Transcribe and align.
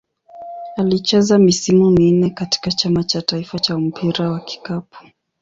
Alicheza 0.77 1.37
misimu 1.39 1.89
minne 1.89 2.29
katika 2.29 2.71
Chama 2.71 3.03
cha 3.03 3.21
taifa 3.21 3.59
cha 3.59 3.79
mpira 3.79 4.29
wa 4.31 4.39
kikapu. 4.39 5.03